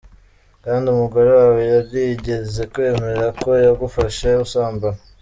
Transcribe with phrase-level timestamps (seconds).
[0.65, 4.99] Kandi umugore wawe yarigeze kwemera ko yagufashe usambana?.